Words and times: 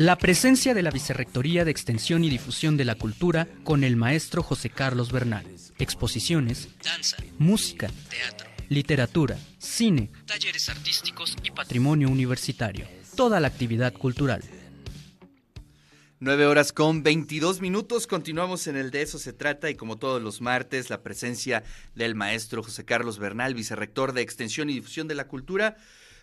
La 0.00 0.16
presencia 0.16 0.72
de 0.72 0.82
la 0.82 0.90
Vicerrectoría 0.90 1.66
de 1.66 1.70
Extensión 1.70 2.24
y 2.24 2.30
Difusión 2.30 2.78
de 2.78 2.86
la 2.86 2.94
Cultura 2.94 3.46
con 3.64 3.84
el 3.84 3.96
maestro 3.96 4.42
José 4.42 4.70
Carlos 4.70 5.12
Bernal. 5.12 5.44
Exposiciones, 5.78 6.70
danza, 6.82 7.18
música, 7.36 7.90
teatro, 8.08 8.48
literatura, 8.70 9.36
cine, 9.58 10.10
talleres 10.24 10.70
artísticos 10.70 11.36
y 11.42 11.50
patrimonio 11.50 12.08
universitario. 12.08 12.88
Toda 13.14 13.40
la 13.40 13.48
actividad 13.48 13.92
cultural. 13.92 14.42
9 16.20 16.46
horas 16.46 16.72
con 16.72 17.02
22 17.02 17.60
minutos, 17.60 18.06
continuamos 18.06 18.68
en 18.68 18.78
el 18.78 18.90
de 18.90 19.02
eso 19.02 19.18
se 19.18 19.34
trata 19.34 19.68
y 19.68 19.74
como 19.74 19.98
todos 19.98 20.22
los 20.22 20.40
martes 20.40 20.88
la 20.88 21.02
presencia 21.02 21.62
del 21.94 22.14
maestro 22.14 22.62
José 22.62 22.86
Carlos 22.86 23.18
Bernal, 23.18 23.52
vicerrector 23.52 24.14
de 24.14 24.22
Extensión 24.22 24.70
y 24.70 24.72
Difusión 24.72 25.08
de 25.08 25.14
la 25.16 25.28
Cultura. 25.28 25.76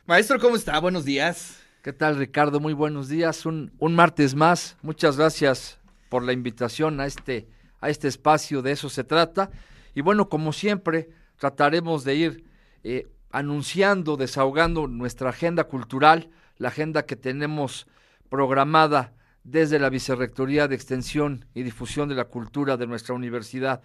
Maestro, 0.07 0.39
¿cómo 0.39 0.55
está? 0.55 0.80
Buenos 0.80 1.05
días. 1.05 1.66
¿Qué 1.84 1.94
tal 1.94 2.18
Ricardo? 2.18 2.59
Muy 2.59 2.73
buenos 2.73 3.07
días. 3.07 3.46
Un, 3.46 3.71
martes 3.80 4.36
más. 4.36 4.77
Muchas 4.82 5.16
gracias 5.16 5.80
por 6.09 6.23
la 6.23 6.34
invitación 6.34 7.00
a 7.00 7.05
este, 7.05 7.48
a 7.80 7.90
este 7.90 8.08
espacio, 8.08 8.62
de 8.62 8.72
eso 8.72 8.90
se 8.90 9.03
trata. 9.03 9.52
Y 9.94 10.02
bueno, 10.02 10.27
como 10.27 10.53
siempre, 10.53 11.09
trataremos 11.38 12.03
de 12.03 12.16
ir 12.16 12.44
eh, 12.84 13.08
anunciando, 13.31 14.17
desahogando 14.17 14.88
nuestra 14.88 15.30
agenda 15.30 15.66
cultural, 15.66 16.30
la 16.58 16.70
agenda 16.70 17.05
que 17.05 17.16
tenemos 17.16 17.88
programada 18.28 19.14
desde 19.44 19.80
la 19.80 19.89
Vicerrectoría 19.89 20.67
de 20.67 20.75
Extensión 20.75 21.45
y 21.53 21.64
Difusión 21.64 22.09
de 22.09 22.16
la 22.16 22.25
Cultura 22.25 22.75
de 22.75 22.88
nuestra 22.88 23.14
universidad. 23.14 23.81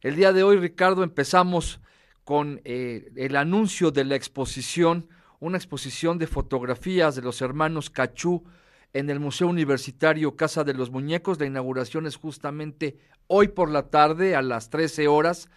El 0.00 0.16
día 0.16 0.32
de 0.32 0.44
hoy, 0.44 0.56
Ricardo, 0.58 1.02
empezamos 1.02 1.80
con 2.24 2.60
eh, 2.64 3.10
el 3.16 3.36
anuncio 3.36 3.90
de 3.90 4.04
la 4.04 4.14
exposición, 4.14 5.08
una 5.42 5.58
exposición 5.58 6.18
de 6.18 6.28
fotografías 6.28 7.16
de 7.16 7.22
los 7.22 7.42
hermanos 7.42 7.90
Cachú 7.90 8.44
en 8.92 9.10
el 9.10 9.18
Museo 9.18 9.48
Universitario 9.48 10.36
Casa 10.36 10.62
de 10.62 10.72
los 10.72 10.92
Muñecos. 10.92 11.40
La 11.40 11.46
inauguración 11.46 12.06
es 12.06 12.14
justamente 12.14 12.96
hoy 13.26 13.48
por 13.48 13.68
la 13.68 13.90
tarde 13.90 14.36
a 14.36 14.42
las 14.42 14.70
13 14.70 15.08
horas 15.08 15.48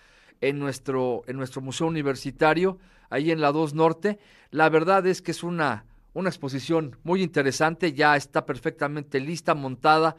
en 0.41 0.57
nuestro, 0.57 1.21
en 1.27 1.37
nuestro 1.37 1.61
Museo 1.61 1.85
Universitario, 1.85 2.79
ahí 3.11 3.29
en 3.29 3.41
la 3.41 3.51
2 3.51 3.75
Norte. 3.75 4.17
La 4.49 4.69
verdad 4.69 5.05
es 5.05 5.21
que 5.21 5.29
es 5.29 5.43
una 5.43 5.85
una 6.15 6.29
exposición 6.29 6.97
muy 7.03 7.21
interesante, 7.21 7.91
ya 7.91 8.15
está 8.15 8.45
perfectamente 8.45 9.19
lista, 9.19 9.53
montada 9.53 10.15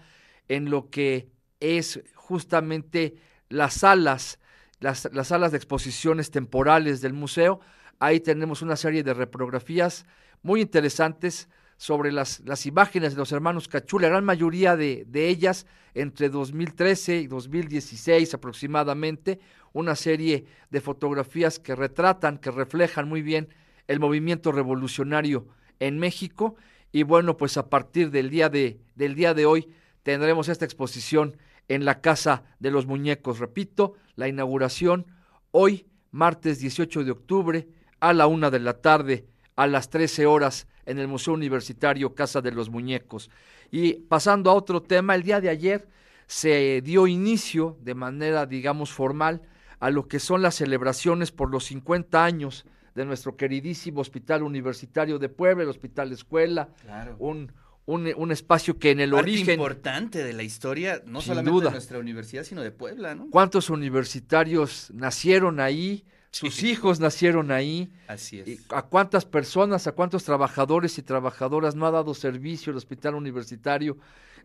en 0.46 0.70
lo 0.70 0.90
que 0.90 1.30
es 1.58 2.02
justamente 2.14 3.16
las 3.48 3.74
salas, 3.74 4.38
las, 4.78 5.08
las, 5.12 5.28
salas 5.28 5.52
de 5.52 5.56
exposiciones 5.56 6.30
temporales 6.30 7.00
del 7.00 7.14
museo. 7.14 7.60
Ahí 7.98 8.20
tenemos 8.20 8.62
una 8.62 8.76
serie 8.76 9.02
de 9.02 9.14
reprografías 9.14 10.06
muy 10.42 10.60
interesantes 10.60 11.48
sobre 11.76 12.12
las, 12.12 12.40
las 12.44 12.66
imágenes 12.66 13.12
de 13.12 13.18
los 13.18 13.32
hermanos 13.32 13.68
Cachú, 13.68 13.98
la 13.98 14.08
gran 14.08 14.24
mayoría 14.24 14.76
de, 14.76 15.04
de 15.06 15.28
ellas 15.28 15.66
entre 15.94 16.28
2013 16.28 17.16
y 17.16 17.26
2016 17.26 18.34
aproximadamente, 18.34 19.40
una 19.72 19.94
serie 19.94 20.46
de 20.70 20.80
fotografías 20.80 21.58
que 21.58 21.74
retratan, 21.74 22.38
que 22.38 22.50
reflejan 22.50 23.08
muy 23.08 23.22
bien 23.22 23.48
el 23.86 24.00
movimiento 24.00 24.52
revolucionario 24.52 25.46
en 25.80 25.98
México. 25.98 26.56
Y 26.92 27.02
bueno, 27.02 27.36
pues 27.36 27.56
a 27.56 27.68
partir 27.68 28.10
del 28.10 28.30
día 28.30 28.48
de, 28.48 28.80
del 28.94 29.14
día 29.14 29.34
de 29.34 29.46
hoy 29.46 29.68
tendremos 30.02 30.48
esta 30.48 30.64
exposición 30.64 31.36
en 31.68 31.84
la 31.84 32.00
Casa 32.00 32.44
de 32.58 32.70
los 32.70 32.86
Muñecos. 32.86 33.38
Repito, 33.38 33.94
la 34.14 34.28
inauguración 34.28 35.06
hoy, 35.50 35.86
martes 36.10 36.58
18 36.60 37.04
de 37.04 37.10
octubre, 37.10 37.68
a 38.00 38.12
la 38.12 38.26
una 38.26 38.50
de 38.50 38.60
la 38.60 38.74
tarde, 38.74 39.26
a 39.56 39.66
las 39.66 39.90
13 39.90 40.26
horas, 40.26 40.66
en 40.84 40.98
el 40.98 41.08
Museo 41.08 41.34
Universitario 41.34 42.14
Casa 42.14 42.40
de 42.40 42.52
los 42.52 42.70
Muñecos. 42.70 43.30
Y 43.70 43.94
pasando 43.94 44.50
a 44.50 44.54
otro 44.54 44.82
tema, 44.82 45.14
el 45.14 45.22
día 45.22 45.40
de 45.40 45.48
ayer 45.48 45.88
se 46.26 46.80
dio 46.82 47.06
inicio 47.06 47.76
de 47.80 47.94
manera, 47.94 48.46
digamos, 48.46 48.92
formal 48.92 49.42
a 49.80 49.90
lo 49.90 50.08
que 50.08 50.20
son 50.20 50.42
las 50.42 50.54
celebraciones 50.56 51.32
por 51.32 51.50
los 51.50 51.64
50 51.66 52.24
años 52.24 52.64
de 52.94 53.04
nuestro 53.04 53.36
queridísimo 53.36 54.00
Hospital 54.00 54.42
Universitario 54.42 55.18
de 55.18 55.28
Puebla, 55.28 55.64
el 55.64 55.68
Hospital 55.68 56.12
Escuela, 56.12 56.70
un, 57.18 57.52
un, 57.84 58.32
espacio 58.32 58.78
que 58.78 58.90
en 58.90 59.00
el 59.00 59.10
Parte 59.10 59.30
origen... 59.30 59.54
importante 59.54 60.24
de 60.24 60.32
la 60.32 60.42
historia, 60.42 61.02
no 61.04 61.20
solamente 61.20 61.64
de 61.64 61.70
nuestra 61.70 61.98
universidad, 61.98 62.44
sino 62.44 62.62
de 62.62 62.70
Puebla, 62.70 63.14
¿no? 63.14 63.28
¿Cuántos 63.30 63.68
universitarios 63.68 64.90
nacieron 64.94 65.60
ahí? 65.60 66.04
Sus 66.38 66.62
hijos 66.64 67.00
nacieron 67.00 67.50
ahí. 67.50 67.90
Así 68.08 68.40
es. 68.40 68.48
Y 68.48 68.60
¿A 68.70 68.82
cuántas 68.82 69.24
personas, 69.24 69.86
a 69.86 69.92
cuántos 69.92 70.24
trabajadores 70.24 70.98
y 70.98 71.02
trabajadoras 71.02 71.74
no 71.74 71.86
ha 71.86 71.90
dado 71.90 72.14
servicio 72.14 72.70
el 72.70 72.76
hospital 72.76 73.14
universitario 73.14 73.96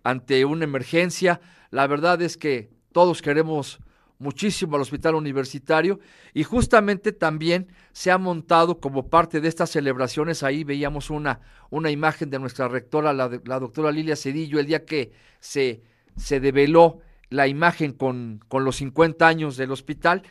ante 0.04 0.46
una 0.46 0.64
emergencia? 0.64 1.42
La 1.70 1.88
verdad 1.88 2.22
es 2.22 2.38
que 2.38 2.70
todos 2.92 3.22
queremos 3.22 3.80
muchísimo 4.20 4.76
al 4.76 4.84
hospital 4.84 5.16
universitario 5.16 6.00
y 6.34 6.44
justamente 6.44 7.12
también 7.12 7.68
se 7.92 8.12
ha 8.12 8.18
montado 8.18 8.80
como 8.80 9.10
parte 9.10 9.42
de 9.42 9.48
estas 9.48 9.72
celebraciones, 9.72 10.44
ahí 10.44 10.64
veíamos 10.64 11.10
una, 11.10 11.42
una 11.72 11.90
imagen 11.90 12.30
de 12.30 12.38
nuestra 12.38 12.68
rectora, 12.68 13.14
la, 13.14 13.30
la 13.46 13.60
doctora 13.60 13.92
Lilia 13.92 14.16
Cedillo, 14.16 14.60
el 14.60 14.68
día 14.68 14.86
que 14.86 15.12
se, 15.40 15.82
se 16.16 16.40
develó 16.40 17.00
la 17.30 17.48
imagen 17.48 17.94
con, 17.94 18.44
con 18.48 18.64
los 18.64 18.76
50 18.76 19.28
años 19.28 19.58
del 19.58 19.72
hospital, 19.72 20.22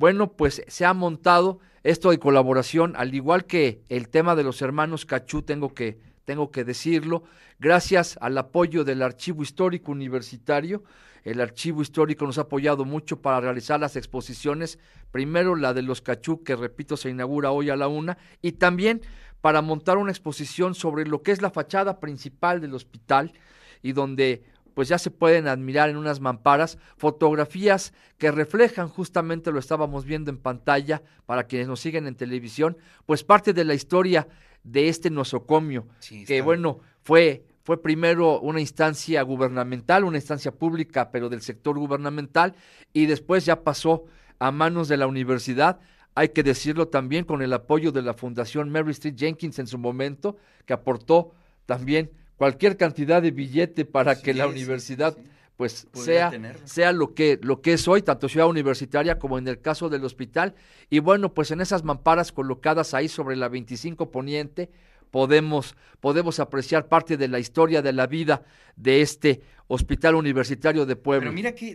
bueno, 0.00 0.32
pues 0.32 0.62
se 0.66 0.86
ha 0.86 0.94
montado 0.94 1.58
esto 1.82 2.10
de 2.10 2.18
colaboración, 2.18 2.94
al 2.96 3.14
igual 3.14 3.44
que 3.44 3.82
el 3.90 4.08
tema 4.08 4.34
de 4.34 4.42
los 4.42 4.62
hermanos 4.62 5.04
Cachú, 5.04 5.42
tengo 5.42 5.74
que, 5.74 5.98
tengo 6.24 6.50
que 6.50 6.64
decirlo, 6.64 7.24
gracias 7.58 8.16
al 8.22 8.38
apoyo 8.38 8.82
del 8.84 9.02
Archivo 9.02 9.42
Histórico 9.42 9.92
Universitario, 9.92 10.84
el 11.22 11.38
archivo 11.38 11.82
histórico 11.82 12.24
nos 12.24 12.38
ha 12.38 12.42
apoyado 12.42 12.86
mucho 12.86 13.20
para 13.20 13.42
realizar 13.42 13.78
las 13.78 13.94
exposiciones, 13.94 14.78
primero 15.12 15.54
la 15.54 15.74
de 15.74 15.82
los 15.82 16.00
Cachú, 16.00 16.42
que 16.44 16.56
repito 16.56 16.96
se 16.96 17.10
inaugura 17.10 17.50
hoy 17.50 17.68
a 17.68 17.76
la 17.76 17.86
una, 17.86 18.16
y 18.40 18.52
también 18.52 19.02
para 19.42 19.60
montar 19.60 19.98
una 19.98 20.12
exposición 20.12 20.74
sobre 20.74 21.04
lo 21.04 21.22
que 21.22 21.32
es 21.32 21.42
la 21.42 21.50
fachada 21.50 22.00
principal 22.00 22.62
del 22.62 22.72
hospital 22.72 23.34
y 23.82 23.92
donde 23.92 24.44
pues 24.74 24.88
ya 24.88 24.98
se 24.98 25.10
pueden 25.10 25.48
admirar 25.48 25.90
en 25.90 25.96
unas 25.96 26.20
mamparas 26.20 26.78
fotografías 26.96 27.92
que 28.18 28.30
reflejan 28.30 28.88
justamente 28.88 29.52
lo 29.52 29.58
estábamos 29.58 30.04
viendo 30.04 30.30
en 30.30 30.38
pantalla 30.38 31.02
para 31.26 31.44
quienes 31.44 31.68
nos 31.68 31.80
siguen 31.80 32.06
en 32.06 32.14
televisión, 32.14 32.76
pues 33.06 33.24
parte 33.24 33.52
de 33.52 33.64
la 33.64 33.74
historia 33.74 34.28
de 34.62 34.88
este 34.88 35.10
nosocomio, 35.10 35.86
que 36.26 36.42
bueno, 36.42 36.80
fue 37.02 37.44
fue 37.62 37.80
primero 37.80 38.40
una 38.40 38.60
instancia 38.60 39.22
gubernamental, 39.22 40.04
una 40.04 40.16
instancia 40.16 40.50
pública, 40.50 41.10
pero 41.10 41.28
del 41.28 41.42
sector 41.42 41.78
gubernamental, 41.78 42.54
y 42.92 43.06
después 43.06 43.44
ya 43.44 43.62
pasó 43.62 44.06
a 44.38 44.50
manos 44.50 44.88
de 44.88 44.96
la 44.96 45.06
universidad. 45.06 45.78
Hay 46.14 46.30
que 46.30 46.42
decirlo 46.42 46.88
también 46.88 47.24
con 47.24 47.42
el 47.42 47.52
apoyo 47.52 47.92
de 47.92 48.02
la 48.02 48.14
Fundación 48.14 48.70
Mary 48.70 48.90
Street 48.90 49.14
Jenkins 49.16 49.58
en 49.58 49.66
su 49.66 49.78
momento, 49.78 50.36
que 50.64 50.72
aportó 50.72 51.32
también 51.66 52.10
cualquier 52.40 52.78
cantidad 52.78 53.20
de 53.20 53.32
billete 53.32 53.84
para 53.84 54.18
que 54.18 54.32
la 54.32 54.46
universidad 54.46 55.14
pues 55.58 55.86
sea, 55.92 56.32
sea 56.64 56.90
lo 56.90 57.12
que, 57.12 57.38
lo 57.42 57.60
que 57.60 57.74
es 57.74 57.86
hoy, 57.86 58.00
tanto 58.00 58.30
ciudad 58.30 58.48
universitaria 58.48 59.18
como 59.18 59.36
en 59.36 59.46
el 59.46 59.60
caso 59.60 59.90
del 59.90 60.06
hospital. 60.06 60.54
Y 60.88 61.00
bueno, 61.00 61.34
pues 61.34 61.50
en 61.50 61.60
esas 61.60 61.84
mamparas 61.84 62.32
colocadas 62.32 62.94
ahí 62.94 63.08
sobre 63.08 63.36
la 63.36 63.50
25 63.50 64.10
Poniente, 64.10 64.70
podemos, 65.10 65.76
podemos 66.00 66.40
apreciar 66.40 66.88
parte 66.88 67.18
de 67.18 67.28
la 67.28 67.40
historia 67.40 67.82
de 67.82 67.92
la 67.92 68.06
vida 68.06 68.42
de 68.74 69.02
este 69.02 69.42
Hospital 69.66 70.14
Universitario 70.14 70.86
de 70.86 70.96
Puebla. 70.96 71.26
Pero 71.28 71.34
mira 71.34 71.54
que 71.54 71.74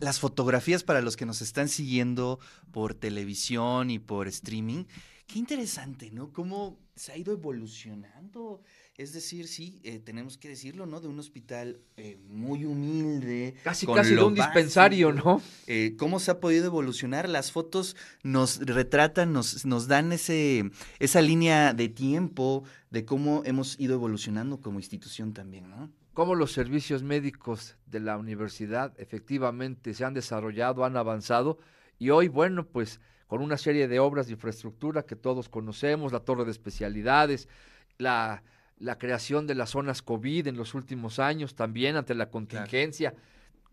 las 0.00 0.18
fotografías 0.18 0.82
para 0.82 1.00
los 1.00 1.16
que 1.16 1.26
nos 1.26 1.42
están 1.42 1.68
siguiendo 1.68 2.40
por 2.72 2.94
televisión 2.94 3.88
y 3.88 4.00
por 4.00 4.26
streaming, 4.26 4.82
qué 5.28 5.38
interesante, 5.38 6.10
¿no? 6.10 6.32
Cómo 6.32 6.80
se 6.96 7.12
ha 7.12 7.16
ido 7.16 7.32
evolucionando 7.32 8.62
es 8.96 9.12
decir, 9.14 9.48
sí, 9.48 9.80
eh, 9.84 9.98
tenemos 9.98 10.36
que 10.36 10.48
decirlo, 10.48 10.84
¿no? 10.84 11.00
De 11.00 11.08
un 11.08 11.18
hospital 11.18 11.80
eh, 11.96 12.18
muy 12.28 12.64
humilde. 12.64 13.54
Casi, 13.64 13.86
casi 13.86 14.14
de 14.14 14.22
un 14.22 14.34
dispensario, 14.34 15.12
¿no? 15.12 15.40
Eh, 15.66 15.94
¿Cómo 15.98 16.20
se 16.20 16.30
ha 16.30 16.40
podido 16.40 16.66
evolucionar? 16.66 17.28
Las 17.28 17.52
fotos 17.52 17.96
nos 18.22 18.58
retratan, 18.60 19.32
nos, 19.32 19.64
nos 19.64 19.88
dan 19.88 20.12
ese, 20.12 20.70
esa 20.98 21.22
línea 21.22 21.72
de 21.72 21.88
tiempo 21.88 22.64
de 22.90 23.04
cómo 23.06 23.42
hemos 23.46 23.80
ido 23.80 23.94
evolucionando 23.94 24.60
como 24.60 24.78
institución 24.78 25.32
también, 25.32 25.70
¿no? 25.70 25.90
Cómo 26.12 26.34
los 26.34 26.52
servicios 26.52 27.02
médicos 27.02 27.76
de 27.86 28.00
la 28.00 28.18
universidad 28.18 28.92
efectivamente 28.98 29.94
se 29.94 30.04
han 30.04 30.12
desarrollado, 30.12 30.84
han 30.84 30.98
avanzado 30.98 31.58
y 31.98 32.10
hoy, 32.10 32.28
bueno, 32.28 32.66
pues 32.66 33.00
con 33.26 33.40
una 33.40 33.56
serie 33.56 33.88
de 33.88 33.98
obras 33.98 34.26
de 34.26 34.32
infraestructura 34.32 35.06
que 35.06 35.16
todos 35.16 35.48
conocemos, 35.48 36.12
la 36.12 36.20
torre 36.20 36.44
de 36.44 36.50
especialidades, 36.50 37.48
la 37.96 38.42
la 38.82 38.98
creación 38.98 39.46
de 39.46 39.54
las 39.54 39.70
zonas 39.70 40.02
COVID 40.02 40.48
en 40.48 40.56
los 40.56 40.74
últimos 40.74 41.20
años, 41.20 41.54
también 41.54 41.94
ante 41.94 42.16
la 42.16 42.30
contingencia, 42.30 43.14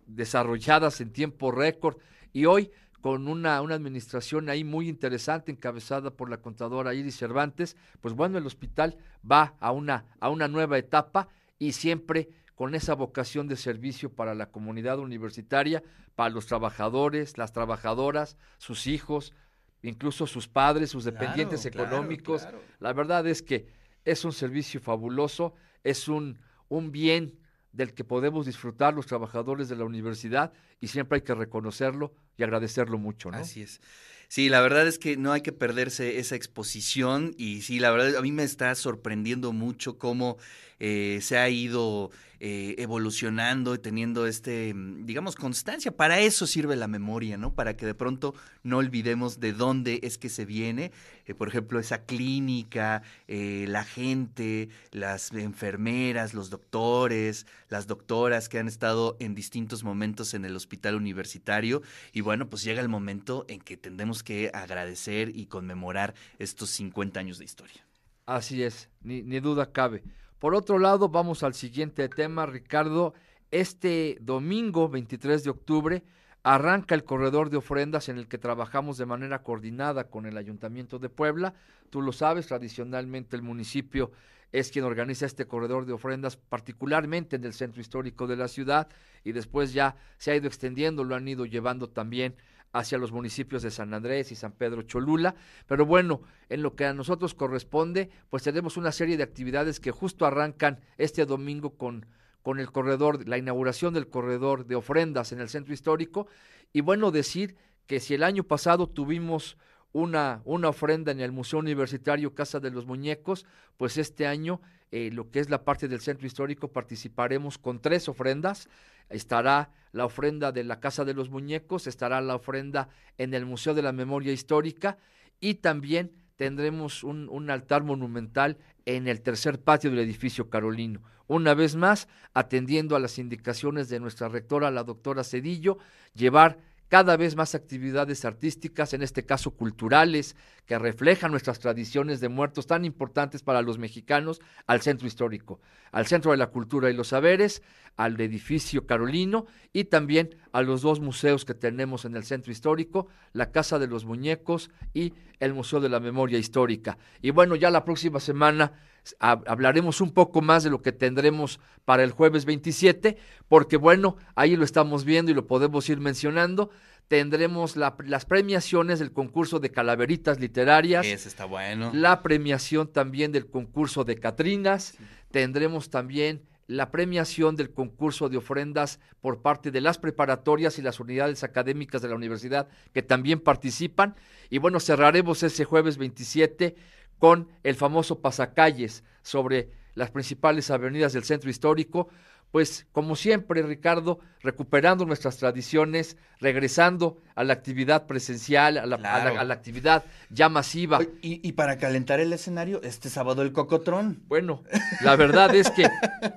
desarrolladas 0.06 1.02
en 1.02 1.12
tiempo 1.12 1.52
récord, 1.52 1.98
y 2.32 2.46
hoy 2.46 2.70
con 3.02 3.28
una, 3.28 3.60
una, 3.64 3.74
administración 3.74 4.50
ahí 4.50 4.64
muy 4.64 4.88
interesante, 4.88 5.52
encabezada 5.52 6.12
por 6.12 6.30
la 6.30 6.38
contadora 6.38 6.94
Iris 6.94 7.18
Cervantes, 7.18 7.76
pues 8.02 8.14
bueno, 8.14 8.38
el 8.38 8.46
hospital 8.46 8.98
va 9.30 9.56
a 9.60 9.72
una, 9.72 10.06
a 10.20 10.30
una 10.30 10.48
nueva 10.48 10.78
etapa 10.78 11.28
y 11.58 11.72
siempre 11.72 12.30
con 12.54 12.76
esa 12.76 12.94
vocación 12.94 13.48
de 13.48 13.56
servicio 13.56 14.14
para 14.14 14.36
la 14.36 14.52
comunidad 14.52 15.00
universitaria, 15.00 15.82
para 16.16 16.30
los 16.30 16.46
trabajadores, 16.46 17.36
las 17.40 17.52
trabajadoras, 17.52 18.38
sus 18.60 18.86
hijos, 18.86 19.34
incluso 19.82 20.28
sus 20.28 20.48
padres, 20.48 20.92
sus 20.92 21.04
dependientes 21.04 21.66
económicos. 21.66 22.48
La 22.80 22.94
verdad 22.94 23.26
es 23.26 23.42
que 23.42 23.79
es 24.12 24.26
un 24.26 24.34
servicio 24.34 24.80
fabuloso, 24.80 25.54
es 25.84 26.08
un, 26.08 26.40
un 26.68 26.92
bien 26.92 27.40
del 27.72 27.94
que 27.94 28.04
podemos 28.04 28.46
disfrutar 28.46 28.94
los 28.94 29.06
trabajadores 29.06 29.70
de 29.70 29.76
la 29.76 29.86
universidad 29.86 30.52
y 30.82 30.88
siempre 30.88 31.18
hay 31.18 31.22
que 31.22 31.36
reconocerlo 31.36 32.14
y 32.38 32.44
agradecerlo 32.44 32.98
mucho. 32.98 33.30
Así 33.32 33.62
es. 33.62 33.82
Sí, 34.28 34.50
la 34.50 34.62
verdad 34.62 34.88
es 34.88 35.00
que 35.00 35.18
no 35.18 35.32
hay 35.32 35.42
que 35.42 35.52
perderse 35.52 36.20
esa 36.20 36.36
exposición 36.36 37.34
y 37.38 37.62
sí, 37.62 37.80
la 37.80 37.90
verdad 37.90 38.16
a 38.16 38.22
mí 38.22 38.32
me 38.32 38.44
está 38.44 38.74
sorprendiendo 38.76 39.54
mucho 39.54 39.98
cómo 39.98 40.38
eh, 40.80 41.20
se 41.22 41.38
ha 41.38 41.50
ido 41.50 42.10
eh, 42.40 42.76
evolucionando 42.78 43.76
y 43.76 43.80
teniendo 43.80 44.26
este, 44.26 44.74
mm, 44.74 45.06
digamos, 45.06 45.36
constancia. 45.36 45.92
Para 45.92 46.20
eso 46.20 46.48
sirve 46.48 46.78
la 46.78 46.88
memoria, 46.88 47.38
¿no? 47.38 47.54
Para 47.54 47.76
que 47.76 47.86
de 47.86 47.94
pronto 47.94 48.34
no 48.64 48.78
olvidemos 48.78 49.42
de 49.42 49.52
dónde 49.52 50.00
es 50.04 50.18
que 50.18 50.30
se 50.30 50.46
viene. 50.46 50.92
Eh, 51.26 51.34
por 51.34 51.50
ejemplo, 51.50 51.80
esa 51.80 52.06
clínica, 52.06 53.04
la 53.28 53.84
gente, 53.84 54.70
las 54.92 55.34
enfermeras, 55.34 56.34
los 56.34 56.50
doctores, 56.50 57.46
las 57.68 57.88
doctoras 57.88 58.48
que 58.48 58.60
han 58.60 58.68
estado 58.68 59.18
en 59.20 59.36
distintos 59.36 59.84
momentos 59.84 60.34
en 60.34 60.46
el 60.46 60.56
hospital 60.56 60.96
universitario. 60.96 61.82
Y 62.14 62.22
bueno, 62.22 62.50
pues 62.50 62.64
llega 62.64 62.82
el 62.82 62.90
momento 62.90 63.46
en 63.50 63.60
que 63.60 63.76
tendremos 63.76 64.24
que 64.24 64.50
agradecer 64.54 65.36
y 65.36 65.48
conmemorar 65.48 66.16
estos 66.40 66.70
50 66.70 67.20
años 67.20 67.38
de 67.38 67.46
historia. 67.46 67.86
Así 68.26 68.64
es, 68.64 68.90
ni, 69.02 69.24
ni 69.24 69.40
duda 69.40 69.72
cabe. 69.72 70.04
Por 70.40 70.56
otro 70.56 70.80
lado, 70.80 71.10
vamos 71.10 71.44
al 71.44 71.54
siguiente 71.54 72.08
tema, 72.08 72.46
Ricardo. 72.46 73.14
Este 73.52 74.18
domingo 74.22 74.88
23 74.88 75.44
de 75.44 75.50
octubre 75.50 76.04
arranca 76.44 76.96
el 76.96 77.04
corredor 77.04 77.50
de 77.50 77.58
ofrendas 77.58 78.08
en 78.08 78.18
el 78.18 78.30
que 78.30 78.38
trabajamos 78.38 78.98
de 78.98 79.06
manera 79.06 79.44
coordinada 79.44 80.06
con 80.06 80.26
el 80.26 80.38
Ayuntamiento 80.38 80.98
de 80.98 81.10
Puebla. 81.10 81.56
Tú 81.90 82.02
lo 82.02 82.14
sabes, 82.14 82.48
tradicionalmente 82.48 83.36
el 83.36 83.42
municipio 83.42 84.12
es 84.54 84.72
quien 84.72 84.86
organiza 84.86 85.26
este 85.26 85.46
corredor 85.46 85.86
de 85.86 85.92
ofrendas, 85.92 86.38
particularmente 86.38 87.36
en 87.36 87.44
el 87.44 87.54
centro 87.54 87.82
histórico 87.82 88.26
de 88.26 88.38
la 88.38 88.48
ciudad, 88.48 88.88
y 89.26 89.34
después 89.34 89.74
ya 89.74 89.98
se 90.18 90.32
ha 90.32 90.38
ido 90.38 90.48
extendiendo, 90.48 91.04
lo 91.04 91.16
han 91.16 91.28
ido 91.28 91.46
llevando 91.46 91.90
también 91.90 92.36
hacia 92.72 92.98
los 92.98 93.12
municipios 93.12 93.64
de 93.64 93.72
San 93.72 93.94
Andrés 93.94 94.32
y 94.32 94.36
San 94.36 94.52
Pedro 94.52 94.84
Cholula. 94.84 95.36
Pero 95.68 95.86
bueno, 95.86 96.22
en 96.50 96.62
lo 96.62 96.76
que 96.76 96.86
a 96.86 96.94
nosotros 96.94 97.34
corresponde, 97.34 98.10
pues 98.30 98.44
tenemos 98.44 98.78
una 98.78 98.92
serie 98.92 99.18
de 99.18 99.24
actividades 99.24 99.80
que 99.80 99.92
justo 99.92 100.26
arrancan 100.26 100.80
este 100.98 101.26
domingo 101.26 101.72
con, 101.72 102.06
con 102.42 102.60
el 102.60 102.72
corredor, 102.72 103.28
la 103.28 103.38
inauguración 103.38 103.94
del 103.94 104.08
corredor 104.08 104.66
de 104.66 104.76
ofrendas 104.76 105.32
en 105.32 105.40
el 105.40 105.50
centro 105.50 105.74
histórico. 105.74 106.28
Y 106.72 106.82
bueno, 106.82 107.12
decir 107.12 107.56
que 107.88 108.00
si 108.00 108.14
el 108.14 108.24
año 108.24 108.44
pasado 108.44 108.88
tuvimos 108.88 109.58
una, 109.92 110.42
una 110.46 110.70
ofrenda 110.70 111.12
en 111.12 111.20
el 111.20 111.32
Museo 111.32 111.60
Universitario 111.60 112.36
Casa 112.36 112.60
de 112.60 112.70
los 112.70 112.86
Muñecos, 112.86 113.46
pues 113.78 113.98
este 113.98 114.28
año, 114.28 114.62
eh, 114.92 115.12
lo 115.12 115.30
que 115.30 115.40
es 115.40 115.50
la 115.50 115.64
parte 115.64 115.88
del 115.88 116.00
centro 116.00 116.26
histórico, 116.26 116.72
participaremos 116.72 117.58
con 117.58 117.80
tres 117.80 118.10
ofrendas. 118.10 118.70
Estará 119.10 119.72
la 119.92 120.06
ofrenda 120.06 120.52
de 120.52 120.64
la 120.64 120.80
Casa 120.80 121.06
de 121.06 121.14
los 121.14 121.30
Muñecos, 121.30 121.88
estará 121.88 122.22
la 122.22 122.36
ofrenda 122.36 122.90
en 123.18 123.34
el 123.34 123.46
Museo 123.46 123.74
de 123.74 123.82
la 123.82 123.92
Memoria 123.92 124.34
Histórica 124.34 124.98
y 125.40 125.56
también 125.56 126.12
tendremos 126.36 127.04
un, 127.04 127.28
un, 127.30 127.50
altar 127.50 127.84
monumental 127.84 128.58
en 128.86 129.08
el 129.08 129.22
tercer 129.22 129.60
patio 129.60 129.90
del 129.90 130.00
edificio 130.00 130.50
Carolino. 130.50 131.02
Una 131.28 131.54
vez 131.54 131.76
más, 131.76 132.08
atendiendo 132.34 132.96
a 132.96 133.00
las 133.00 133.20
indicaciones 133.20 133.90
de 133.90 134.00
nuestra 134.00 134.30
rectora, 134.30 134.72
la 134.72 134.84
doctora 134.84 135.24
Cedillo, 135.24 135.78
llevar 136.14 136.58
cada 136.90 137.16
vez 137.18 137.36
más 137.36 137.56
actividades 137.56 138.26
artísticas, 138.26 138.94
en 138.94 139.04
este 139.04 139.24
caso 139.24 139.52
culturales, 139.52 140.36
que 140.66 140.78
reflejan 140.78 141.32
nuestras 141.32 141.60
tradiciones 141.60 142.20
de 142.20 142.30
muertos 142.30 142.68
tan 142.68 142.84
importantes 142.84 143.44
para 143.44 143.62
los 143.62 143.78
mexicanos, 143.78 144.42
al 144.68 144.82
centro 144.82 145.08
histórico, 145.08 145.62
al 145.92 146.08
centro 146.08 146.32
de 146.32 146.38
la 146.38 146.48
cultura 146.48 146.90
y 146.90 146.94
los 146.94 147.10
saberes, 147.10 147.62
al 148.00 148.20
edificio 148.22 148.88
carolino 148.88 149.46
y 149.74 149.84
también 149.84 150.34
a 150.54 150.62
los 150.62 150.82
dos 150.82 151.02
museos 151.02 151.44
que 151.44 151.54
tenemos 151.54 152.06
en 152.06 152.16
el 152.16 152.24
centro 152.24 152.50
histórico, 152.50 153.08
la 153.34 153.52
Casa 153.52 153.78
de 153.78 153.88
los 153.88 154.06
Muñecos 154.06 154.72
y 154.94 155.14
el 155.42 155.54
Museo 155.54 155.82
de 155.82 155.90
la 155.90 156.00
Memoria 156.00 156.40
Histórica. 156.40 156.98
Y 157.22 157.32
bueno, 157.32 157.58
ya 157.58 157.70
la 157.70 157.84
próxima 157.84 158.22
semana 158.22 158.72
hablaremos 159.20 160.00
un 160.00 160.14
poco 160.14 160.42
más 160.42 160.64
de 160.64 160.70
lo 160.70 160.82
que 160.82 160.94
tendremos 160.94 161.60
para 161.84 162.04
el 162.04 162.12
jueves 162.12 162.46
27, 162.46 163.18
porque 163.50 163.76
bueno, 163.76 164.16
ahí 164.34 164.56
lo 164.56 164.64
estamos 164.64 165.04
viendo 165.04 165.32
y 165.32 165.36
lo 165.36 165.46
podemos 165.46 165.90
ir 165.90 166.00
mencionando. 166.00 166.70
Tendremos 167.10 167.76
las 167.76 168.26
premiaciones 168.26 169.00
del 169.00 169.12
concurso 169.12 169.60
de 169.60 169.72
calaveritas 169.72 170.40
literarias. 170.40 171.06
Ese 171.06 171.28
está 171.28 171.44
bueno. 171.44 171.92
La 171.94 172.24
premiación 172.24 172.88
también 172.94 173.34
del 173.34 173.50
concurso 173.50 174.06
de 174.06 174.18
Catrinas. 174.18 174.96
Tendremos 175.32 175.90
también 175.90 176.44
la 176.70 176.92
premiación 176.92 177.56
del 177.56 177.72
concurso 177.72 178.30
de 178.30 178.38
ofrendas 178.38 179.00
por 179.22 179.42
parte 179.42 179.72
de 179.72 179.82
las 179.82 179.98
preparatorias 179.98 180.78
y 180.78 180.84
las 180.84 181.00
unidades 181.00 181.44
académicas 181.44 182.04
de 182.04 182.10
la 182.10 182.16
universidad 182.16 182.68
que 182.94 183.02
también 183.02 183.40
participan. 183.40 184.16
Y 184.52 184.60
bueno, 184.60 184.80
cerraremos 184.80 185.42
ese 185.42 185.66
jueves 185.66 185.98
27 185.98 186.76
con 187.18 187.50
el 187.64 187.74
famoso 187.74 188.20
pasacalles 188.20 189.04
sobre 189.24 189.72
las 189.96 190.12
principales 190.12 190.70
avenidas 190.70 191.12
del 191.12 191.24
centro 191.24 191.50
histórico, 191.50 192.10
pues 192.52 192.88
como 192.92 193.16
siempre, 193.16 193.62
Ricardo, 193.62 194.20
recuperando 194.42 195.06
nuestras 195.06 195.38
tradiciones, 195.38 196.18
regresando 196.40 197.22
a 197.36 197.44
la 197.44 197.54
actividad 197.54 198.08
presencial, 198.08 198.78
a 198.78 198.86
la, 198.88 198.96
a 198.96 199.44
la, 199.44 199.54
actividad 199.54 200.04
ya 200.32 200.50
masiva. 200.50 201.00
Y, 201.22 201.48
y, 201.48 201.52
para 201.52 201.78
calentar 201.78 202.20
el 202.20 202.34
escenario, 202.34 202.82
este 202.82 203.10
sábado 203.10 203.44
el 203.44 203.52
cocotrón. 203.52 204.24
Bueno, 204.28 204.64
la 205.02 205.16
verdad 205.16 205.54
es 205.54 205.70
que, 205.70 205.88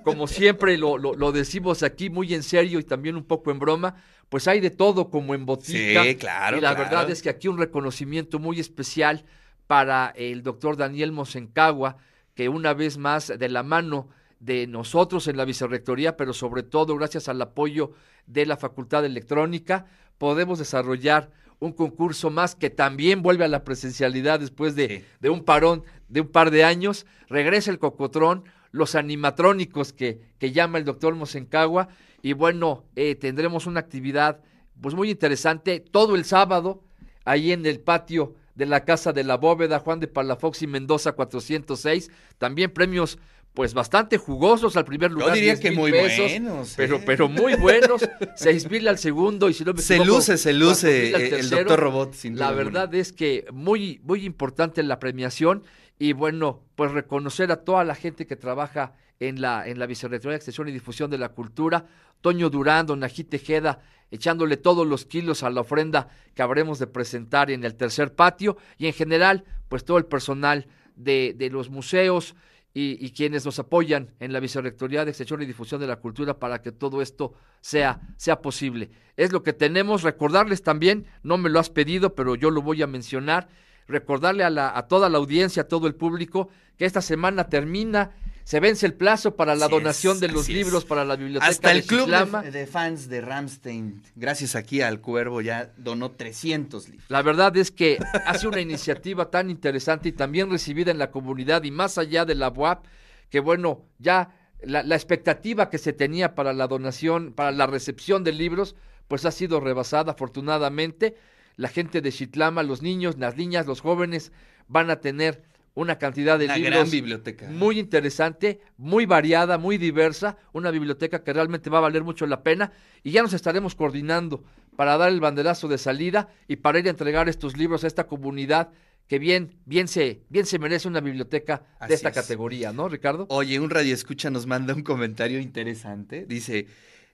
como 0.04 0.26
siempre 0.26 0.76
lo, 0.76 0.98
lo, 0.98 1.14
lo, 1.14 1.32
decimos 1.32 1.82
aquí 1.82 2.10
muy 2.10 2.34
en 2.34 2.42
serio 2.42 2.78
y 2.78 2.84
también 2.84 3.16
un 3.16 3.24
poco 3.24 3.50
en 3.50 3.58
broma, 3.58 3.96
pues 4.28 4.46
hay 4.48 4.60
de 4.60 4.70
todo 4.70 5.08
como 5.08 5.34
en 5.34 5.46
botica. 5.46 6.02
Sí, 6.02 6.16
claro. 6.16 6.58
Y 6.58 6.60
la 6.60 6.74
claro. 6.74 6.90
verdad 6.90 7.10
es 7.10 7.22
que 7.22 7.30
aquí 7.30 7.48
un 7.48 7.58
reconocimiento 7.58 8.38
muy 8.38 8.60
especial 8.60 9.24
para 9.66 10.12
el 10.16 10.42
doctor 10.42 10.76
Daniel 10.76 11.12
Mosencagua, 11.12 11.96
que 12.34 12.50
una 12.50 12.74
vez 12.74 12.98
más 12.98 13.28
de 13.28 13.48
la 13.48 13.62
mano 13.62 14.10
de 14.42 14.66
nosotros 14.66 15.28
en 15.28 15.36
la 15.36 15.44
vicerrectoría, 15.44 16.16
pero 16.16 16.32
sobre 16.32 16.64
todo 16.64 16.96
gracias 16.96 17.28
al 17.28 17.40
apoyo 17.40 17.92
de 18.26 18.44
la 18.44 18.56
Facultad 18.56 19.02
de 19.02 19.06
Electrónica, 19.06 19.86
podemos 20.18 20.58
desarrollar 20.58 21.30
un 21.60 21.72
concurso 21.72 22.28
más 22.28 22.56
que 22.56 22.68
también 22.68 23.22
vuelve 23.22 23.44
a 23.44 23.48
la 23.48 23.62
presencialidad 23.62 24.40
después 24.40 24.74
de, 24.74 25.04
de 25.20 25.30
un 25.30 25.44
parón 25.44 25.84
de 26.08 26.22
un 26.22 26.26
par 26.26 26.50
de 26.50 26.64
años. 26.64 27.06
Regresa 27.28 27.70
el 27.70 27.78
cocotrón, 27.78 28.42
los 28.72 28.96
animatrónicos 28.96 29.92
que, 29.92 30.20
que 30.40 30.50
llama 30.50 30.78
el 30.78 30.84
doctor 30.84 31.14
Mosencagua, 31.14 31.88
y 32.20 32.32
bueno, 32.32 32.84
eh, 32.96 33.14
tendremos 33.14 33.66
una 33.66 33.78
actividad 33.78 34.40
pues 34.80 34.96
muy 34.96 35.08
interesante 35.08 35.78
todo 35.78 36.16
el 36.16 36.24
sábado 36.24 36.82
ahí 37.24 37.52
en 37.52 37.64
el 37.64 37.78
patio 37.78 38.34
de 38.56 38.66
la 38.66 38.84
Casa 38.84 39.12
de 39.12 39.22
la 39.22 39.36
Bóveda, 39.36 39.78
Juan 39.78 40.00
de 40.00 40.08
Palafox 40.08 40.62
y 40.62 40.66
Mendoza 40.66 41.12
406. 41.12 42.10
También 42.38 42.72
premios 42.72 43.18
pues 43.54 43.74
bastante 43.74 44.16
jugosos 44.16 44.76
al 44.76 44.84
primer 44.84 45.10
lugar. 45.10 45.28
Yo 45.28 45.34
diría 45.34 45.60
que 45.60 45.70
muy 45.72 45.92
pesos, 45.92 46.30
buenos. 46.30 46.74
Pero, 46.76 46.96
¿eh? 46.96 47.02
pero 47.04 47.28
muy 47.28 47.54
buenos. 47.54 48.02
Seis 48.36 48.70
mil 48.70 48.88
al 48.88 48.98
segundo 48.98 49.48
y 49.50 49.54
si 49.54 49.64
no 49.64 49.74
me 49.74 49.82
Se 49.82 49.96
equivoco, 49.96 50.16
luce, 50.16 50.38
se 50.38 50.52
luce 50.52 51.10
tercero. 51.12 51.36
el 51.36 51.50
doctor 51.50 51.80
Robot. 51.80 52.14
Sin 52.14 52.38
la 52.38 52.50
verdad 52.52 52.84
alguna. 52.84 53.00
es 53.00 53.12
que 53.12 53.44
muy, 53.52 54.00
muy 54.04 54.24
importante 54.24 54.82
la 54.82 54.98
premiación 54.98 55.64
y 55.98 56.14
bueno, 56.14 56.64
pues 56.76 56.92
reconocer 56.92 57.52
a 57.52 57.64
toda 57.64 57.84
la 57.84 57.94
gente 57.94 58.26
que 58.26 58.36
trabaja 58.36 58.94
en 59.20 59.40
la, 59.40 59.68
en 59.68 59.78
la 59.78 59.86
Vicerrectoría 59.86 60.32
de 60.32 60.36
Extensión 60.36 60.68
y 60.68 60.72
Difusión 60.72 61.10
de 61.10 61.18
la 61.18 61.28
Cultura, 61.28 61.86
Toño 62.22 62.50
Durán, 62.50 62.86
Don 62.86 63.04
Ají 63.04 63.22
Tejeda, 63.22 63.80
echándole 64.10 64.56
todos 64.56 64.86
los 64.86 65.04
kilos 65.04 65.42
a 65.42 65.50
la 65.50 65.60
ofrenda 65.60 66.08
que 66.34 66.42
habremos 66.42 66.78
de 66.78 66.86
presentar 66.86 67.50
en 67.50 67.64
el 67.64 67.74
tercer 67.76 68.14
patio 68.14 68.56
y 68.78 68.86
en 68.86 68.94
general, 68.94 69.44
pues 69.68 69.84
todo 69.84 69.98
el 69.98 70.06
personal 70.06 70.66
de, 70.96 71.34
de 71.36 71.50
los 71.50 71.70
museos 71.70 72.34
y, 72.74 73.10
quienes 73.10 73.44
nos 73.44 73.58
apoyan 73.58 74.14
en 74.18 74.32
la 74.32 74.40
Vicerrectoría 74.40 75.04
de 75.04 75.10
Extensión 75.10 75.42
y 75.42 75.46
Difusión 75.46 75.80
de 75.80 75.86
la 75.86 75.96
Cultura 75.96 76.38
para 76.38 76.62
que 76.62 76.72
todo 76.72 77.02
esto 77.02 77.34
sea, 77.60 78.00
sea 78.16 78.40
posible. 78.40 78.90
Es 79.16 79.30
lo 79.30 79.42
que 79.42 79.52
tenemos, 79.52 80.02
recordarles 80.02 80.62
también, 80.62 81.06
no 81.22 81.36
me 81.36 81.50
lo 81.50 81.60
has 81.60 81.68
pedido, 81.68 82.14
pero 82.14 82.34
yo 82.34 82.50
lo 82.50 82.62
voy 82.62 82.80
a 82.82 82.86
mencionar, 82.86 83.48
recordarle 83.86 84.44
a, 84.44 84.50
la, 84.50 84.76
a 84.76 84.88
toda 84.88 85.10
la 85.10 85.18
audiencia, 85.18 85.62
a 85.62 85.68
todo 85.68 85.86
el 85.86 85.94
público, 85.94 86.48
que 86.78 86.86
esta 86.86 87.02
semana 87.02 87.48
termina 87.48 88.12
se 88.44 88.60
vence 88.60 88.86
el 88.86 88.94
plazo 88.94 89.36
para 89.36 89.54
la 89.54 89.66
así 89.66 89.74
donación 89.74 90.14
es, 90.14 90.20
de 90.20 90.28
los 90.28 90.48
libros 90.48 90.82
es. 90.82 90.88
para 90.88 91.04
la 91.04 91.16
biblioteca 91.16 91.50
Hasta 91.50 91.70
el 91.72 91.82
de 91.82 91.86
club 91.86 92.08
de, 92.08 92.50
de, 92.50 92.66
fans 92.66 93.08
de 93.08 93.20
Ramstein, 93.20 94.02
gracias 94.16 94.56
aquí 94.56 94.80
al 94.80 95.00
Cuervo, 95.00 95.40
ya 95.40 95.72
donó 95.76 96.10
300 96.10 96.88
libros. 96.88 97.06
La 97.08 97.22
verdad 97.22 97.56
es 97.56 97.70
que 97.70 97.98
hace 98.26 98.48
una 98.48 98.60
iniciativa 98.60 99.30
tan 99.30 99.50
interesante 99.50 100.08
y 100.08 100.12
también 100.12 100.50
recibida 100.50 100.90
en 100.90 100.98
la 100.98 101.10
comunidad 101.10 101.62
y 101.64 101.70
más 101.70 101.98
allá 101.98 102.24
de 102.24 102.34
la 102.34 102.48
UAP, 102.48 102.84
que 103.30 103.40
bueno, 103.40 103.82
ya 103.98 104.34
la, 104.62 104.82
la, 104.82 104.94
expectativa 104.94 105.70
que 105.70 105.78
se 105.78 105.92
tenía 105.92 106.34
para 106.34 106.52
la 106.52 106.66
donación, 106.66 107.32
para 107.32 107.50
la 107.50 107.66
recepción 107.66 108.24
de 108.24 108.32
libros, 108.32 108.76
pues 109.08 109.24
ha 109.24 109.30
sido 109.30 109.60
rebasada 109.60 110.12
afortunadamente. 110.12 111.16
La 111.56 111.68
gente 111.68 112.00
de 112.00 112.10
Chitlama, 112.10 112.62
los 112.62 112.82
niños, 112.82 113.18
las 113.18 113.36
niñas, 113.36 113.66
los 113.66 113.80
jóvenes 113.80 114.32
van 114.68 114.90
a 114.90 115.00
tener 115.00 115.42
una 115.74 115.98
cantidad 115.98 116.38
de 116.38 116.46
una 116.46 116.56
libros 116.56 116.74
gran 116.74 116.90
biblioteca. 116.90 117.48
muy 117.48 117.78
interesante, 117.78 118.60
muy 118.76 119.06
variada, 119.06 119.58
muy 119.58 119.78
diversa, 119.78 120.36
una 120.52 120.70
biblioteca 120.70 121.22
que 121.24 121.32
realmente 121.32 121.70
va 121.70 121.78
a 121.78 121.82
valer 121.82 122.04
mucho 122.04 122.26
la 122.26 122.42
pena 122.42 122.72
y 123.02 123.12
ya 123.12 123.22
nos 123.22 123.32
estaremos 123.32 123.74
coordinando 123.74 124.44
para 124.76 124.96
dar 124.96 125.10
el 125.10 125.20
banderazo 125.20 125.68
de 125.68 125.78
salida 125.78 126.28
y 126.48 126.56
para 126.56 126.78
ir 126.78 126.86
a 126.86 126.90
entregar 126.90 127.28
estos 127.28 127.56
libros 127.56 127.84
a 127.84 127.86
esta 127.86 128.06
comunidad 128.06 128.70
que 129.06 129.18
bien, 129.18 129.58
bien 129.66 129.88
se, 129.88 130.22
bien 130.28 130.46
se 130.46 130.58
merece 130.58 130.88
una 130.88 131.00
biblioteca 131.00 131.66
Así 131.78 131.88
de 131.88 131.94
esta 131.96 132.08
es. 132.10 132.14
categoría, 132.14 132.72
¿no, 132.72 132.88
Ricardo? 132.88 133.26
Oye, 133.28 133.60
un 133.60 133.68
radio 133.68 133.92
escucha 133.92 134.30
nos 134.30 134.46
manda 134.46 134.74
un 134.74 134.82
comentario 134.82 135.38
interesante. 135.40 136.24
Dice, 136.26 136.66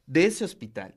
de 0.07 0.27
ese 0.27 0.45
hospital, 0.45 0.95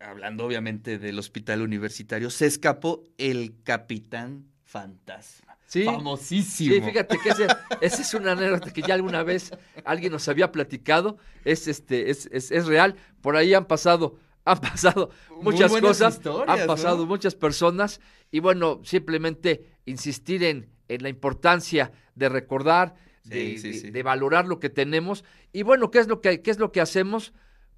hablando 0.00 0.44
obviamente 0.44 0.98
del 0.98 1.18
hospital 1.18 1.62
universitario, 1.62 2.30
se 2.30 2.46
escapó 2.46 3.04
el 3.18 3.62
capitán 3.62 4.46
fantasma. 4.64 5.55
Sí. 5.66 5.84
Famosísimo. 5.84 6.74
Sí, 6.74 6.80
fíjate 6.80 7.18
que 7.18 7.28
ese, 7.30 7.46
esa 7.80 8.02
es 8.02 8.14
una 8.14 8.32
anécdota 8.32 8.72
que 8.72 8.82
ya 8.82 8.94
alguna 8.94 9.24
vez 9.24 9.50
alguien 9.84 10.12
nos 10.12 10.28
había 10.28 10.52
platicado, 10.52 11.18
es 11.44 11.66
este, 11.66 12.08
es, 12.10 12.28
es, 12.32 12.52
es 12.52 12.66
real, 12.66 12.94
por 13.20 13.36
ahí 13.36 13.52
han 13.52 13.66
pasado, 13.66 14.16
han 14.44 14.60
pasado 14.60 15.10
muchas 15.42 15.72
cosas, 15.72 16.20
han 16.46 16.66
pasado 16.68 16.98
¿no? 16.98 17.06
muchas 17.06 17.34
personas, 17.34 18.00
y 18.30 18.38
bueno, 18.38 18.80
simplemente 18.84 19.66
insistir 19.86 20.44
en, 20.44 20.68
en 20.88 21.02
la 21.02 21.08
importancia 21.08 21.90
de 22.14 22.28
recordar, 22.28 22.94
de, 23.24 23.58
Sí, 23.58 23.74
sí. 23.74 23.90
de 23.90 24.02
valorar 24.04 24.46
lo 24.46 24.60
que 24.60 24.70
tenemos, 24.70 25.24
y 25.52 25.64
bueno, 25.64 25.90
¿qué 25.90 25.98
es 25.98 26.06
lo 26.06 26.20
que, 26.20 26.42
qué 26.42 26.52
es 26.52 26.60
lo 26.60 26.70
que 26.70 26.80
hacemos? 26.80 27.32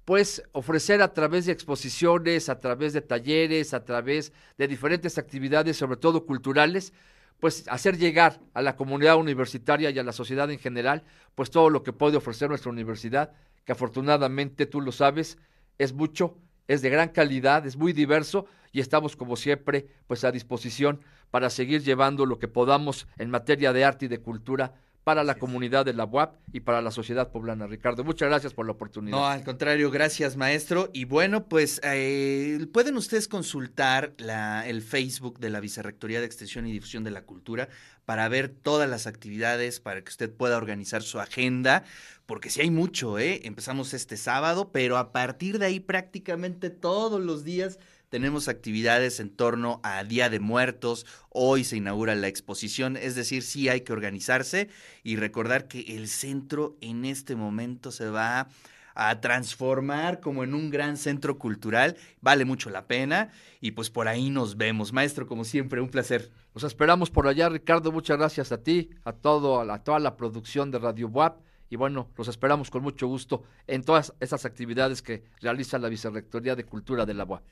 Pues 0.05 0.43
ofrecer 0.51 1.01
a 1.01 1.13
través 1.13 1.47
de 1.47 1.53
exposiciones, 1.53 2.49
a 2.49 2.59
través 2.59 2.93
de 2.93 3.01
talleres, 3.01 3.73
a 3.73 3.83
través 3.83 4.31
de 4.59 4.67
diferentes 4.67 5.17
actividades, 5.17 5.77
sobre 5.77 5.97
todo 5.97 6.25
culturales, 6.25 6.93
pues 7.39 7.65
hacer 7.67 7.97
llegar 7.97 8.39
a 8.53 8.61
la 8.61 8.75
comunidad 8.75 9.17
universitaria 9.17 9.89
y 9.89 9.99
a 9.99 10.03
la 10.03 10.11
sociedad 10.11 10.51
en 10.51 10.59
general, 10.59 11.03
pues 11.35 11.49
todo 11.49 11.69
lo 11.69 11.83
que 11.83 11.93
puede 11.93 12.17
ofrecer 12.17 12.49
nuestra 12.49 12.71
universidad, 12.71 13.31
que 13.65 13.71
afortunadamente 13.71 14.65
tú 14.65 14.81
lo 14.81 14.91
sabes, 14.91 15.37
es 15.77 15.93
mucho, 15.93 16.37
es 16.67 16.81
de 16.81 16.89
gran 16.89 17.09
calidad, 17.09 17.65
es 17.65 17.77
muy 17.77 17.93
diverso 17.93 18.45
y 18.71 18.81
estamos 18.81 19.15
como 19.15 19.35
siempre 19.35 19.87
pues 20.07 20.23
a 20.23 20.31
disposición 20.31 21.01
para 21.31 21.49
seguir 21.49 21.83
llevando 21.83 22.25
lo 22.25 22.39
que 22.39 22.47
podamos 22.47 23.07
en 23.17 23.29
materia 23.29 23.73
de 23.73 23.85
arte 23.85 24.05
y 24.05 24.09
de 24.09 24.19
cultura 24.19 24.73
para 25.03 25.23
la 25.23 25.35
comunidad 25.35 25.85
de 25.85 25.93
la 25.93 26.05
UAP 26.05 26.35
y 26.53 26.59
para 26.59 26.81
la 26.81 26.91
sociedad 26.91 27.31
poblana. 27.31 27.67
Ricardo, 27.67 28.03
muchas 28.03 28.29
gracias 28.29 28.53
por 28.53 28.65
la 28.65 28.73
oportunidad. 28.73 29.17
No, 29.17 29.25
al 29.25 29.43
contrario, 29.43 29.89
gracias 29.89 30.37
maestro. 30.37 30.89
Y 30.93 31.05
bueno, 31.05 31.47
pues 31.47 31.81
eh, 31.83 32.67
pueden 32.71 32.95
ustedes 32.97 33.27
consultar 33.27 34.13
la, 34.17 34.67
el 34.67 34.81
Facebook 34.81 35.39
de 35.39 35.49
la 35.49 35.59
Vicerrectoría 35.59 36.19
de 36.19 36.25
Extensión 36.25 36.67
y 36.67 36.71
Difusión 36.71 37.03
de 37.03 37.11
la 37.11 37.23
Cultura 37.23 37.69
para 38.05 38.27
ver 38.27 38.49
todas 38.49 38.89
las 38.89 39.07
actividades, 39.07 39.79
para 39.79 40.01
que 40.01 40.09
usted 40.09 40.33
pueda 40.33 40.57
organizar 40.57 41.03
su 41.03 41.19
agenda, 41.19 41.83
porque 42.25 42.49
sí 42.49 42.61
hay 42.61 42.71
mucho, 42.71 43.19
¿eh? 43.19 43.41
Empezamos 43.43 43.93
este 43.93 44.17
sábado, 44.17 44.71
pero 44.71 44.97
a 44.97 45.11
partir 45.11 45.59
de 45.59 45.67
ahí 45.67 45.79
prácticamente 45.79 46.69
todos 46.69 47.21
los 47.21 47.43
días 47.43 47.79
tenemos 48.09 48.47
actividades 48.47 49.19
en 49.19 49.29
torno 49.29 49.79
a 49.83 50.03
Día 50.03 50.29
de 50.29 50.39
Muertos, 50.39 51.05
hoy 51.29 51.63
se 51.63 51.77
inaugura 51.77 52.15
la 52.15 52.27
exposición, 52.27 52.97
es 52.97 53.15
decir, 53.15 53.43
sí 53.43 53.69
hay 53.69 53.81
que 53.81 53.93
organizarse 53.93 54.69
y 55.03 55.15
recordar 55.15 55.67
que 55.67 55.81
el 55.95 56.07
centro 56.07 56.75
en 56.81 57.05
este 57.05 57.35
momento 57.35 57.91
se 57.91 58.09
va 58.09 58.49
a 58.95 59.21
transformar 59.21 60.19
como 60.19 60.43
en 60.43 60.53
un 60.53 60.69
gran 60.69 60.97
centro 60.97 61.37
cultural, 61.37 61.95
vale 62.19 62.43
mucho 62.43 62.69
la 62.69 62.85
pena 62.85 63.29
y 63.61 63.71
pues 63.71 63.89
por 63.89 64.07
ahí 64.07 64.29
nos 64.29 64.57
vemos. 64.57 64.91
Maestro, 64.91 65.25
como 65.25 65.45
siempre, 65.45 65.79
un 65.79 65.89
placer. 65.89 66.31
Los 66.53 66.63
esperamos 66.65 67.09
por 67.09 67.27
allá, 67.27 67.47
Ricardo. 67.47 67.93
Muchas 67.93 68.17
gracias 68.17 68.51
a 68.51 68.61
ti, 68.61 68.89
a 69.05 69.13
todo, 69.13 69.61
a 69.61 69.83
toda 69.83 69.99
la 69.99 70.17
producción 70.17 70.69
de 70.71 70.79
Radio 70.79 71.07
WAP. 71.07 71.39
Y 71.69 71.75
bueno, 71.75 72.09
los 72.17 72.27
esperamos 72.27 72.71
con 72.71 72.81
mucho 72.81 73.07
gusto 73.07 73.43
en 73.67 73.83
todas 73.83 74.13
esas 74.19 74.43
actividades 74.43 75.01
que 75.01 75.23
realiza 75.39 75.77
la 75.77 75.87
Vicerrectoría 75.87 76.55
de 76.55 76.65
Cultura 76.65 77.05
de 77.05 77.13
la 77.13 77.25
UAP. 77.25 77.43